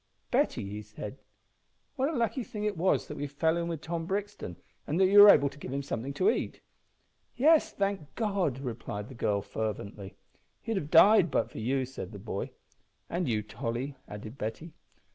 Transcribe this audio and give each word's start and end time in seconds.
"Betty," 0.31 0.81
said 0.81 1.13
he, 1.13 1.19
"what 1.95 2.09
a 2.09 2.17
lucky 2.17 2.43
thing 2.43 2.63
it 2.63 2.75
was 2.75 3.07
that 3.07 3.17
we 3.17 3.27
fell 3.27 3.55
in 3.55 3.67
wi' 3.67 3.75
Tom 3.75 4.07
Brixton, 4.07 4.57
and 4.87 4.99
that 4.99 5.05
you 5.05 5.19
were 5.19 5.29
able 5.29 5.47
to 5.47 5.59
give 5.59 5.71
him 5.71 5.83
somethin' 5.83 6.11
to 6.15 6.31
eat." 6.31 6.59
"Yes, 7.35 7.71
thank 7.71 8.15
God," 8.15 8.57
replied 8.61 9.09
the 9.09 9.13
girl, 9.13 9.43
fervently. 9.43 10.15
"He'd 10.63 10.77
have 10.77 10.89
died 10.89 11.29
but 11.29 11.51
for 11.51 11.59
you," 11.59 11.85
said 11.85 12.13
the 12.13 12.17
boy. 12.17 12.49
"And 13.11 13.29
you, 13.29 13.43
Tolly," 13.43 13.95
added 14.07 14.39
Betty. 14.39 14.73